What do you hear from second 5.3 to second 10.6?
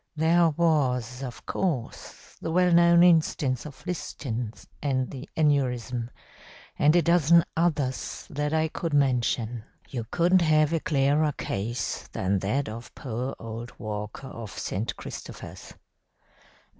aneurism; and a dozen others that I could mention. You couldn't